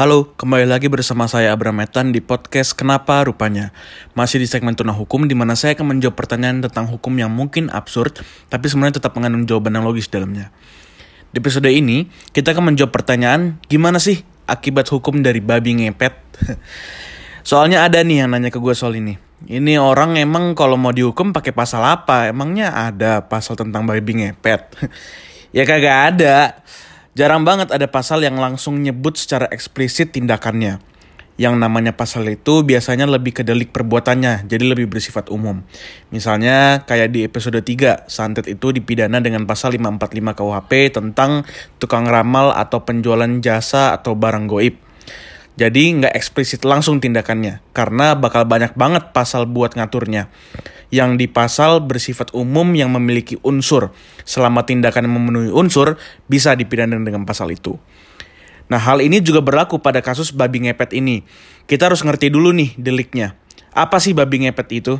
Halo, 0.00 0.32
kembali 0.32 0.64
lagi 0.64 0.88
bersama 0.88 1.28
saya 1.28 1.52
Abram 1.52 1.76
Metan 1.76 2.08
di 2.08 2.24
podcast 2.24 2.72
Kenapa 2.72 3.20
Rupanya. 3.20 3.68
Masih 4.16 4.40
di 4.40 4.48
segmen 4.48 4.72
Tuna 4.72 4.96
Hukum 4.96 5.28
di 5.28 5.36
mana 5.36 5.52
saya 5.52 5.76
akan 5.76 5.92
menjawab 5.92 6.16
pertanyaan 6.16 6.64
tentang 6.64 6.88
hukum 6.88 7.12
yang 7.20 7.28
mungkin 7.28 7.68
absurd, 7.68 8.24
tapi 8.48 8.64
sebenarnya 8.72 8.96
tetap 8.96 9.12
mengandung 9.12 9.44
jawaban 9.44 9.76
yang 9.76 9.84
logis 9.84 10.08
dalamnya. 10.08 10.56
Di 11.28 11.44
episode 11.44 11.68
ini, 11.68 12.08
kita 12.32 12.56
akan 12.56 12.72
menjawab 12.72 12.96
pertanyaan, 12.96 13.60
gimana 13.68 14.00
sih 14.00 14.24
akibat 14.48 14.88
hukum 14.88 15.20
dari 15.20 15.44
babi 15.44 15.84
ngepet? 15.84 16.16
Soalnya 17.52 17.84
ada 17.84 18.00
nih 18.00 18.24
yang 18.24 18.32
nanya 18.32 18.48
ke 18.48 18.56
gue 18.56 18.72
soal 18.72 18.96
ini. 18.96 19.20
Ini 19.52 19.76
orang 19.76 20.16
emang 20.16 20.56
kalau 20.56 20.80
mau 20.80 20.96
dihukum 20.96 21.36
pakai 21.36 21.52
pasal 21.52 21.84
apa? 21.84 22.32
Emangnya 22.32 22.72
ada 22.72 23.28
pasal 23.28 23.52
tentang 23.52 23.84
babi 23.84 24.16
ngepet? 24.16 24.80
ya 25.60 25.68
kagak 25.68 26.16
ada. 26.16 26.56
Jarang 27.18 27.42
banget 27.42 27.74
ada 27.74 27.90
pasal 27.90 28.22
yang 28.22 28.38
langsung 28.38 28.78
nyebut 28.78 29.18
secara 29.18 29.50
eksplisit 29.50 30.14
tindakannya. 30.14 30.78
Yang 31.40 31.54
namanya 31.58 31.96
pasal 31.96 32.22
itu 32.30 32.62
biasanya 32.62 33.08
lebih 33.08 33.34
ke 33.34 33.42
delik 33.42 33.74
perbuatannya, 33.74 34.46
jadi 34.46 34.62
lebih 34.62 34.86
bersifat 34.86 35.26
umum. 35.32 35.64
Misalnya 36.14 36.86
kayak 36.86 37.10
di 37.10 37.26
episode 37.26 37.58
3, 37.58 38.06
santet 38.06 38.46
itu 38.46 38.70
dipidana 38.70 39.18
dengan 39.18 39.42
pasal 39.42 39.74
545 39.74 40.38
KUHP 40.38 40.72
tentang 40.94 41.42
tukang 41.82 42.06
ramal 42.06 42.54
atau 42.54 42.86
penjualan 42.86 43.40
jasa 43.42 43.96
atau 43.96 44.14
barang 44.14 44.46
goib. 44.46 44.89
Jadi 45.60 45.92
nggak 45.92 46.16
eksplisit 46.16 46.64
langsung 46.64 47.04
tindakannya, 47.04 47.60
karena 47.76 48.16
bakal 48.16 48.48
banyak 48.48 48.72
banget 48.80 49.12
pasal 49.12 49.44
buat 49.44 49.76
ngaturnya 49.76 50.32
yang 50.88 51.20
di 51.20 51.28
pasal 51.28 51.84
bersifat 51.84 52.32
umum 52.32 52.72
yang 52.72 52.88
memiliki 52.96 53.36
unsur. 53.44 53.92
Selama 54.24 54.64
tindakan 54.64 55.12
memenuhi 55.12 55.52
unsur, 55.52 56.00
bisa 56.32 56.56
dipidana 56.56 56.96
dengan 56.96 57.28
pasal 57.28 57.52
itu. 57.52 57.76
Nah, 58.72 58.80
hal 58.80 59.04
ini 59.04 59.20
juga 59.20 59.44
berlaku 59.44 59.84
pada 59.84 60.00
kasus 60.00 60.32
babi 60.32 60.64
ngepet 60.64 60.96
ini. 60.96 61.28
Kita 61.68 61.92
harus 61.92 62.00
ngerti 62.00 62.32
dulu 62.32 62.56
nih 62.56 62.80
deliknya. 62.80 63.36
Apa 63.76 64.00
sih 64.00 64.16
babi 64.16 64.48
ngepet 64.48 64.68
itu? 64.72 64.96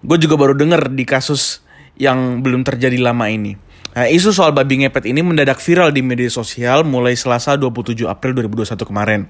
Gue 0.00 0.16
juga 0.16 0.40
baru 0.40 0.56
denger 0.56 0.96
di 0.96 1.04
kasus 1.04 1.60
yang 2.00 2.40
belum 2.40 2.64
terjadi 2.64 2.96
lama 2.96 3.28
ini. 3.28 3.58
Nah, 3.90 4.06
isu 4.06 4.30
soal 4.30 4.54
babi 4.54 4.86
ngepet 4.86 5.02
ini 5.10 5.18
mendadak 5.18 5.58
viral 5.58 5.90
di 5.90 5.98
media 5.98 6.30
sosial 6.30 6.86
mulai 6.86 7.18
Selasa 7.18 7.58
27 7.58 8.06
April 8.06 8.38
2021 8.38 8.86
kemarin. 8.86 9.26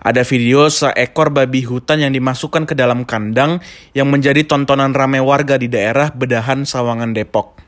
Ada 0.00 0.24
video 0.24 0.72
seekor 0.72 1.28
babi 1.28 1.60
hutan 1.68 2.00
yang 2.00 2.16
dimasukkan 2.16 2.64
ke 2.64 2.72
dalam 2.72 3.04
kandang 3.04 3.60
yang 3.92 4.08
menjadi 4.08 4.40
tontonan 4.48 4.96
ramai 4.96 5.20
warga 5.20 5.60
di 5.60 5.68
daerah 5.68 6.08
Bedahan 6.16 6.64
Sawangan 6.64 7.12
Depok. 7.12 7.60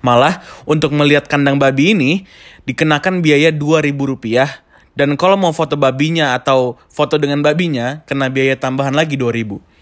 Malah 0.00 0.40
untuk 0.64 0.96
melihat 0.96 1.28
kandang 1.28 1.60
babi 1.60 1.92
ini 1.92 2.12
dikenakan 2.64 3.20
biaya 3.20 3.52
Rp2.000 3.52 4.96
dan 4.96 5.12
kalau 5.20 5.36
mau 5.36 5.52
foto 5.52 5.76
babinya 5.76 6.32
atau 6.32 6.80
foto 6.88 7.20
dengan 7.20 7.44
babinya 7.44 8.00
kena 8.08 8.32
biaya 8.32 8.56
tambahan 8.56 8.96
lagi 8.96 9.20
2000 9.20 9.73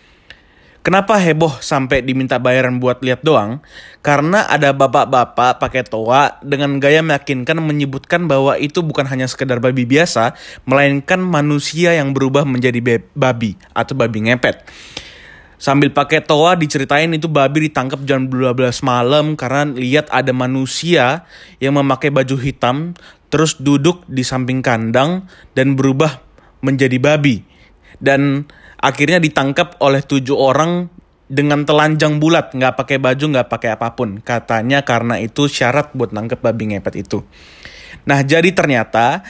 Kenapa 0.83 1.15
heboh 1.15 1.63
sampai 1.63 2.03
diminta 2.03 2.43
bayaran 2.43 2.83
buat 2.83 2.99
lihat 3.07 3.23
doang? 3.23 3.63
Karena 4.03 4.51
ada 4.51 4.75
bapak-bapak 4.75 5.63
pakai 5.63 5.87
toa 5.87 6.43
dengan 6.43 6.83
gaya 6.83 6.99
meyakinkan 7.07 7.63
menyebutkan 7.63 8.27
bahwa 8.27 8.59
itu 8.59 8.83
bukan 8.83 9.07
hanya 9.07 9.31
sekedar 9.31 9.63
babi 9.63 9.87
biasa, 9.87 10.35
melainkan 10.67 11.23
manusia 11.23 11.95
yang 11.95 12.11
berubah 12.11 12.43
menjadi 12.43 12.83
babi 13.15 13.55
atau 13.71 13.95
babi 13.95 14.27
ngepet. 14.27 14.67
Sambil 15.55 15.95
pakai 15.95 16.19
toa 16.19 16.59
diceritain 16.59 17.15
itu 17.15 17.31
babi 17.31 17.71
ditangkap 17.71 18.03
jam 18.03 18.27
12 18.27 18.83
malam 18.83 19.39
karena 19.39 19.71
lihat 19.71 20.11
ada 20.11 20.35
manusia 20.35 21.31
yang 21.63 21.79
memakai 21.79 22.11
baju 22.11 22.35
hitam 22.43 22.99
terus 23.31 23.55
duduk 23.55 24.03
di 24.11 24.27
samping 24.27 24.59
kandang 24.59 25.31
dan 25.55 25.79
berubah 25.79 26.19
menjadi 26.59 26.99
babi. 26.99 27.52
Dan 27.99 28.49
akhirnya 28.81 29.19
ditangkap 29.19 29.81
oleh 29.83 30.01
tujuh 30.01 30.37
orang 30.37 30.89
dengan 31.33 31.65
telanjang 31.65 32.21
bulat, 32.21 32.53
nggak 32.53 32.77
pakai 32.77 33.01
baju, 33.01 33.25
nggak 33.33 33.49
pakai 33.49 33.71
apa 33.73 33.97
pun. 33.97 34.21
Katanya 34.21 34.85
karena 34.85 35.17
itu 35.17 35.49
syarat 35.49 35.97
buat 35.97 36.13
nangkep 36.13 36.45
babi 36.45 36.77
ngepet 36.77 37.09
itu. 37.09 37.25
Nah, 38.05 38.21
jadi 38.21 38.53
ternyata 38.53 39.25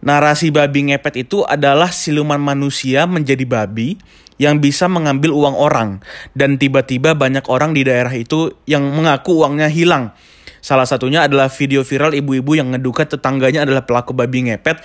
narasi 0.00 0.48
babi 0.48 0.88
ngepet 0.88 1.28
itu 1.28 1.44
adalah 1.44 1.92
siluman 1.92 2.40
manusia 2.40 3.04
menjadi 3.04 3.44
babi 3.44 4.00
yang 4.40 4.62
bisa 4.62 4.88
mengambil 4.88 5.36
uang 5.36 5.56
orang. 5.58 6.00
Dan 6.32 6.56
tiba-tiba 6.56 7.12
banyak 7.12 7.44
orang 7.50 7.76
di 7.76 7.84
daerah 7.84 8.14
itu 8.16 8.56
yang 8.64 8.88
mengaku 8.88 9.44
uangnya 9.44 9.68
hilang. 9.68 10.16
Salah 10.64 10.88
satunya 10.88 11.28
adalah 11.28 11.52
video 11.52 11.84
viral 11.84 12.16
ibu-ibu 12.16 12.56
yang 12.56 12.72
ngeduga 12.72 13.04
tetangganya 13.04 13.68
adalah 13.68 13.84
pelaku 13.84 14.16
babi 14.16 14.48
ngepet. 14.48 14.80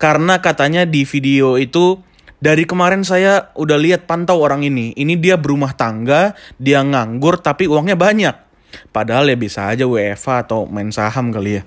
Karena 0.00 0.42
katanya 0.42 0.82
di 0.88 1.06
video 1.06 1.54
itu 1.54 2.02
dari 2.38 2.64
kemarin 2.64 3.02
saya 3.02 3.50
udah 3.58 3.78
lihat 3.78 4.06
pantau 4.06 4.38
orang 4.38 4.62
ini. 4.62 4.94
Ini 4.94 5.18
dia 5.18 5.34
berumah 5.34 5.74
tangga, 5.74 6.34
dia 6.58 6.82
nganggur 6.82 7.42
tapi 7.42 7.66
uangnya 7.66 7.98
banyak. 7.98 8.34
Padahal 8.94 9.26
ya 9.32 9.36
bisa 9.38 9.66
aja 9.66 9.88
WFA 9.88 10.46
atau 10.46 10.68
main 10.70 10.92
saham 10.94 11.34
kali 11.34 11.58
ya. 11.58 11.62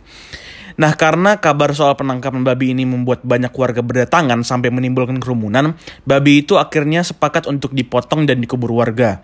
Nah 0.80 0.96
karena 0.96 1.38
kabar 1.44 1.76
soal 1.76 2.00
penangkapan 2.00 2.48
babi 2.48 2.72
ini 2.72 2.88
membuat 2.88 3.22
banyak 3.28 3.52
warga 3.52 3.84
berdatangan 3.84 4.42
sampai 4.48 4.72
menimbulkan 4.72 5.20
kerumunan, 5.20 5.76
babi 6.08 6.46
itu 6.46 6.56
akhirnya 6.56 7.04
sepakat 7.04 7.52
untuk 7.52 7.76
dipotong 7.76 8.24
dan 8.24 8.40
dikubur 8.40 8.72
warga. 8.72 9.22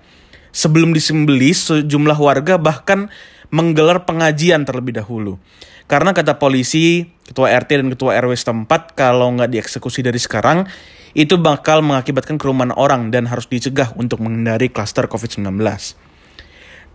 Sebelum 0.52 0.91
disembeli, 0.91 1.53
sejumlah 1.53 2.18
warga 2.18 2.59
bahkan 2.59 3.08
menggelar 3.53 4.03
pengajian 4.03 4.68
terlebih 4.68 5.00
dahulu. 5.00 5.40
Karena 5.88 6.12
kata 6.12 6.35
polisi, 6.35 7.08
ketua 7.24 7.47
RT 7.56 7.79
dan 7.79 7.88
ketua 7.96 8.19
RW 8.19 8.35
setempat 8.35 8.91
kalau 8.97 9.31
nggak 9.40 9.56
dieksekusi 9.56 10.03
dari 10.03 10.19
sekarang, 10.19 10.68
itu 11.17 11.33
bakal 11.41 11.81
mengakibatkan 11.81 12.38
kerumunan 12.38 12.78
orang 12.78 13.09
dan 13.09 13.25
harus 13.25 13.50
dicegah 13.50 13.89
untuk 13.97 14.22
menghindari 14.22 14.69
klaster 14.69 15.09
COVID-19. 15.09 15.50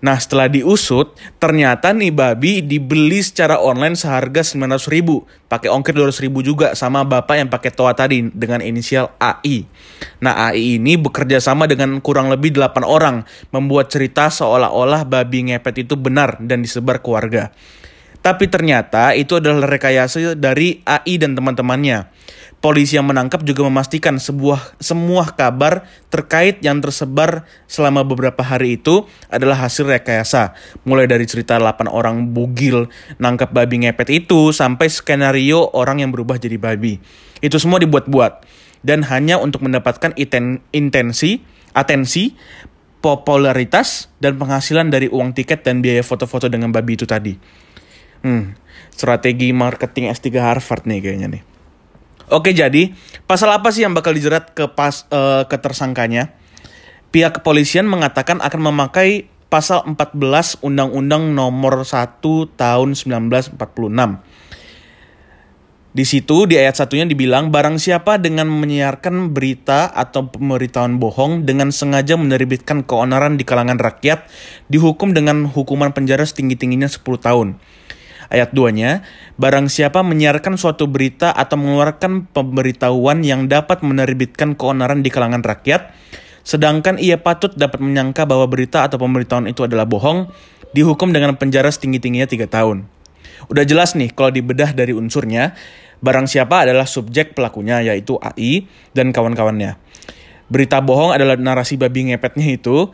Nah 0.03 0.19
setelah 0.19 0.51
diusut, 0.51 1.15
ternyata 1.39 1.95
nih 1.95 2.11
babi 2.11 2.59
dibeli 2.59 3.23
secara 3.23 3.59
online 3.59 3.95
seharga 3.95 4.43
900 4.43 4.91
ribu. 4.91 5.27
Pakai 5.47 5.71
ongkir 5.71 5.95
200 5.95 6.23
ribu 6.27 6.43
juga 6.43 6.75
sama 6.75 7.07
bapak 7.07 7.39
yang 7.39 7.47
pakai 7.51 7.71
toa 7.71 7.95
tadi 7.95 8.27
dengan 8.31 8.63
inisial 8.63 9.15
AI. 9.23 9.63
Nah 10.19 10.51
AI 10.51 10.83
ini 10.83 10.99
bekerja 10.99 11.39
sama 11.39 11.71
dengan 11.71 11.99
kurang 12.03 12.35
lebih 12.35 12.51
8 12.51 12.83
orang. 12.83 13.23
Membuat 13.55 13.95
cerita 13.95 14.27
seolah-olah 14.27 15.07
babi 15.07 15.51
ngepet 15.51 15.87
itu 15.87 15.95
benar 15.95 16.39
dan 16.43 16.67
disebar 16.67 16.99
ke 16.99 17.07
warga. 17.11 17.55
Tapi 18.23 18.47
ternyata 18.47 19.15
itu 19.19 19.39
adalah 19.39 19.67
rekayasa 19.67 20.39
dari 20.39 20.83
AI 20.83 21.19
dan 21.19 21.35
teman-temannya. 21.39 22.11
Polisi 22.63 22.95
yang 22.95 23.11
menangkap 23.11 23.43
juga 23.43 23.67
memastikan 23.67 24.23
sebuah 24.23 24.79
semua 24.79 25.27
kabar 25.35 25.83
terkait 26.15 26.63
yang 26.63 26.79
tersebar 26.79 27.43
selama 27.67 28.07
beberapa 28.07 28.39
hari 28.39 28.79
itu 28.79 29.03
adalah 29.27 29.67
hasil 29.67 29.91
rekayasa. 29.91 30.55
Mulai 30.87 31.11
dari 31.11 31.27
cerita 31.27 31.59
8 31.59 31.91
orang 31.91 32.31
bugil 32.31 32.87
nangkap 33.19 33.51
babi 33.51 33.83
ngepet 33.83 34.15
itu 34.15 34.55
sampai 34.55 34.87
skenario 34.87 35.75
orang 35.75 36.07
yang 36.07 36.15
berubah 36.15 36.39
jadi 36.39 36.55
babi. 36.55 37.03
Itu 37.43 37.59
semua 37.59 37.83
dibuat-buat 37.83 38.47
dan 38.87 39.03
hanya 39.11 39.43
untuk 39.43 39.67
mendapatkan 39.67 40.15
intensi, 40.71 41.43
atensi, 41.75 42.39
popularitas 43.03 44.07
dan 44.23 44.39
penghasilan 44.39 44.87
dari 44.87 45.11
uang 45.11 45.35
tiket 45.35 45.67
dan 45.67 45.83
biaya 45.83 46.07
foto-foto 46.07 46.47
dengan 46.47 46.71
babi 46.71 46.95
itu 46.95 47.11
tadi. 47.11 47.35
Hmm, 48.23 48.55
strategi 48.95 49.51
marketing 49.51 50.15
S3 50.15 50.27
Harvard 50.39 50.87
nih 50.87 51.03
kayaknya 51.03 51.29
nih. 51.35 51.52
Oke, 52.31 52.55
jadi 52.55 52.95
pasal 53.27 53.51
apa 53.51 53.73
sih 53.75 53.83
yang 53.83 53.97
bakal 53.97 54.15
dijerat 54.15 54.55
ke 54.55 54.71
pas 54.71 55.09
uh, 55.11 55.49
ke 55.49 55.57
tersangkanya? 55.59 56.37
Pihak 57.13 57.43
kepolisian 57.43 57.85
mengatakan 57.89 58.41
akan 58.41 58.73
memakai 58.73 59.29
pasal 59.53 59.85
14 59.85 60.65
Undang-Undang 60.65 61.37
Nomor 61.37 61.85
1 61.85 62.25
Tahun 62.57 62.89
1946. 62.97 63.59
Di 65.93 66.09
situ 66.09 66.49
di 66.49 66.57
ayat 66.57 66.81
satunya 66.81 67.05
dibilang 67.05 67.53
barang 67.53 67.77
siapa 67.77 68.17
dengan 68.17 68.49
menyiarkan 68.49 69.37
berita 69.37 69.93
atau 69.93 70.25
pemberitahuan 70.25 70.97
bohong 70.97 71.45
dengan 71.45 71.69
sengaja 71.69 72.17
menerbitkan 72.17 72.81
keonaran 72.81 73.37
di 73.37 73.45
kalangan 73.45 73.77
rakyat 73.77 74.25
dihukum 74.73 75.13
dengan 75.13 75.45
hukuman 75.45 75.93
penjara 75.93 76.25
setinggi-tingginya 76.25 76.89
10 76.89 77.05
tahun. 77.21 77.61
Ayat 78.33 78.57
2-nya, 78.57 79.05
barang 79.37 79.69
siapa 79.69 80.01
menyiarkan 80.01 80.57
suatu 80.57 80.89
berita 80.89 81.37
atau 81.37 81.61
mengeluarkan 81.61 82.33
pemberitahuan 82.33 83.21
yang 83.21 83.45
dapat 83.45 83.85
menerbitkan 83.85 84.57
keonaran 84.57 85.05
di 85.05 85.13
kalangan 85.13 85.45
rakyat, 85.45 85.93
sedangkan 86.41 86.97
ia 86.97 87.21
patut 87.21 87.53
dapat 87.53 87.85
menyangka 87.85 88.25
bahwa 88.25 88.49
berita 88.49 88.89
atau 88.89 88.97
pemberitahuan 88.97 89.53
itu 89.53 89.69
adalah 89.69 89.85
bohong, 89.85 90.33
dihukum 90.73 91.13
dengan 91.13 91.37
penjara 91.37 91.69
setinggi-tingginya 91.69 92.25
3 92.25 92.49
tahun. 92.49 92.89
Udah 93.53 93.69
jelas 93.69 93.93
nih 93.93 94.17
kalau 94.17 94.33
dibedah 94.33 94.73
dari 94.73 94.97
unsurnya, 94.97 95.53
barang 96.01 96.25
siapa 96.25 96.65
adalah 96.65 96.89
subjek 96.89 97.37
pelakunya 97.37 97.85
yaitu 97.85 98.17
AI 98.17 98.65
dan 98.97 99.13
kawan-kawannya. 99.13 99.77
Berita 100.49 100.81
bohong 100.81 101.13
adalah 101.13 101.37
narasi 101.37 101.77
babi 101.77 102.13
ngepetnya 102.13 102.49
itu 102.57 102.89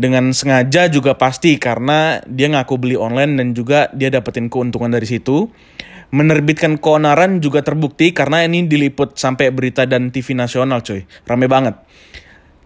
dengan 0.00 0.32
sengaja 0.32 0.88
juga 0.88 1.12
pasti 1.20 1.60
karena 1.60 2.24
dia 2.24 2.48
ngaku 2.48 2.80
beli 2.80 2.96
online 2.96 3.36
dan 3.36 3.52
juga 3.52 3.92
dia 3.92 4.08
dapetin 4.08 4.48
keuntungan 4.48 4.88
dari 4.88 5.04
situ. 5.04 5.52
Menerbitkan 6.10 6.80
keonaran 6.80 7.38
juga 7.38 7.62
terbukti 7.62 8.10
karena 8.10 8.42
ini 8.42 8.66
diliput 8.66 9.14
sampai 9.14 9.54
berita 9.54 9.86
dan 9.86 10.10
TV 10.10 10.34
nasional 10.34 10.82
coy. 10.82 11.06
Rame 11.28 11.46
banget. 11.46 11.78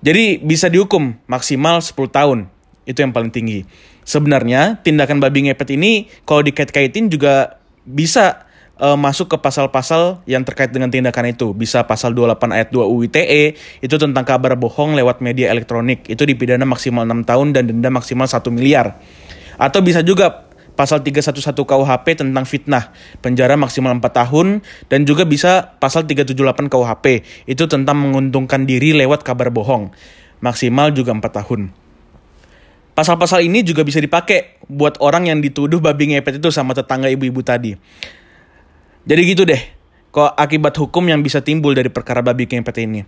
Jadi 0.01 0.41
bisa 0.41 0.73
dihukum 0.73 1.13
maksimal 1.29 1.83
10 1.85 1.93
tahun. 2.09 2.39
Itu 2.89 3.05
yang 3.05 3.13
paling 3.13 3.35
tinggi. 3.35 3.69
Sebenarnya 4.07 4.81
tindakan 4.81 5.21
babi 5.21 5.51
ngepet 5.51 5.77
ini 5.77 6.09
kalau 6.25 6.41
dikait-kaitin 6.41 7.13
juga 7.13 7.61
bisa 7.85 8.49
uh, 8.81 8.99
masuk 8.99 9.31
ke 9.31 9.37
pasal-pasal 9.39 10.23
yang 10.27 10.43
terkait 10.43 10.71
dengan 10.71 10.91
tindakan 10.91 11.31
itu. 11.31 11.53
Bisa 11.55 11.87
pasal 11.87 12.15
28 12.15 12.55
ayat 12.55 12.69
2 12.71 12.81
UU 12.81 13.11
ITE 13.11 13.45
itu 13.85 13.97
tentang 13.99 14.25
kabar 14.27 14.59
bohong 14.59 14.99
lewat 14.99 15.23
media 15.23 15.51
elektronik. 15.51 16.07
Itu 16.11 16.27
dipidana 16.27 16.67
maksimal 16.67 17.07
6 17.07 17.29
tahun 17.29 17.47
dan 17.55 17.63
denda 17.71 17.91
maksimal 17.91 18.27
1 18.27 18.41
miliar. 18.51 18.99
Atau 19.55 19.87
bisa 19.87 20.03
juga 20.03 20.51
pasal 20.75 21.07
311 21.07 21.55
KUHP 21.55 22.07
tentang 22.19 22.43
fitnah, 22.43 22.91
penjara 23.23 23.55
maksimal 23.55 23.95
4 23.95 24.03
tahun 24.11 24.61
dan 24.91 25.07
juga 25.07 25.23
bisa 25.23 25.79
pasal 25.79 26.03
378 26.07 26.67
KUHP 26.67 27.23
itu 27.47 27.65
tentang 27.71 27.97
menguntungkan 28.03 28.67
diri 28.67 28.91
lewat 28.91 29.23
kabar 29.23 29.55
bohong, 29.55 29.95
maksimal 30.43 30.91
juga 30.91 31.15
4 31.15 31.23
tahun. 31.23 31.71
Pasal-pasal 32.95 33.43
ini 33.43 33.67
juga 33.67 33.83
bisa 33.83 33.99
dipakai 33.99 34.63
buat 34.71 35.03
orang 35.03 35.27
yang 35.27 35.43
dituduh 35.43 35.83
babi 35.83 36.15
ngepet 36.15 36.39
itu 36.39 36.55
sama 36.55 36.79
tetangga 36.79 37.11
ibu-ibu 37.11 37.43
tadi. 37.43 37.75
Jadi 39.05 39.21
gitu 39.29 39.45
deh, 39.45 39.61
kok 40.09 40.33
akibat 40.33 40.73
hukum 40.81 41.05
yang 41.05 41.21
bisa 41.21 41.45
timbul 41.45 41.77
dari 41.77 41.93
perkara 41.93 42.25
babi 42.25 42.49
ngepet 42.49 42.77
ini. 42.81 43.05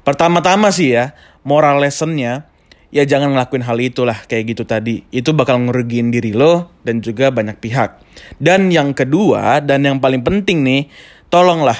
Pertama-tama 0.00 0.72
sih 0.72 0.96
ya, 0.96 1.12
moral 1.44 1.84
lessonnya 1.84 2.48
ya 2.94 3.02
jangan 3.02 3.34
ngelakuin 3.34 3.66
hal 3.66 3.76
itulah 3.82 4.18
kayak 4.24 4.56
gitu 4.56 4.64
tadi. 4.64 5.04
Itu 5.12 5.34
bakal 5.34 5.60
ngerugiin 5.68 6.14
diri 6.14 6.30
lo 6.32 6.72
dan 6.86 7.04
juga 7.04 7.28
banyak 7.28 7.60
pihak. 7.60 8.00
Dan 8.40 8.72
yang 8.72 8.96
kedua 8.96 9.60
dan 9.60 9.84
yang 9.84 9.98
paling 9.98 10.24
penting 10.24 10.64
nih, 10.64 10.88
tolonglah 11.28 11.76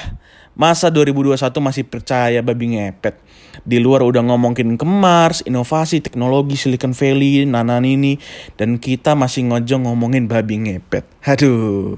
masa 0.55 0.87
2021 0.87 1.35
masih 1.59 1.83
percaya 1.83 2.39
babi 2.39 2.75
ngepet. 2.75 3.19
Di 3.63 3.79
luar 3.79 4.03
udah 4.03 4.19
ngomongin 4.19 4.75
ke 4.75 4.83
Mars, 4.83 5.39
inovasi, 5.47 6.03
teknologi, 6.03 6.59
Silicon 6.59 6.91
Valley, 6.91 7.47
nana 7.47 7.79
ini. 7.79 8.19
Dan 8.59 8.79
kita 8.79 9.15
masih 9.15 9.47
ngojong 9.47 9.87
ngomongin 9.87 10.27
babi 10.27 10.59
ngepet. 10.59 11.07
Aduh. 11.23 11.95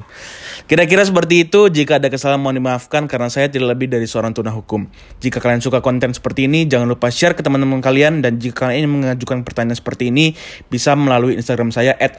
Kira-kira 0.70 1.02
seperti 1.02 1.50
itu, 1.50 1.70
jika 1.72 1.98
ada 1.98 2.12
kesalahan 2.12 2.42
mohon 2.42 2.58
dimaafkan 2.62 3.10
karena 3.10 3.32
saya 3.32 3.50
tidak 3.50 3.78
lebih 3.78 3.90
dari 3.90 4.06
seorang 4.06 4.34
tuna 4.34 4.54
hukum. 4.54 4.86
Jika 5.22 5.42
kalian 5.42 5.62
suka 5.64 5.82
konten 5.82 6.14
seperti 6.14 6.46
ini, 6.46 6.70
jangan 6.70 6.90
lupa 6.90 7.10
share 7.10 7.34
ke 7.34 7.42
teman-teman 7.42 7.82
kalian. 7.82 8.22
Dan 8.22 8.38
jika 8.38 8.68
kalian 8.68 8.86
ingin 8.86 8.92
mengajukan 9.02 9.42
pertanyaan 9.42 9.78
seperti 9.78 10.10
ini, 10.14 10.38
bisa 10.70 10.94
melalui 10.94 11.38
Instagram 11.38 11.74
saya 11.74 11.98
at 11.98 12.18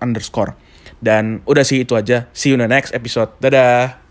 underscore. 0.00 0.56
Dan 0.98 1.46
udah 1.46 1.62
sih 1.62 1.86
itu 1.86 1.94
aja. 1.94 2.26
See 2.34 2.50
you 2.50 2.58
in 2.58 2.64
the 2.64 2.70
next 2.70 2.90
episode. 2.90 3.30
Dadah. 3.38 4.07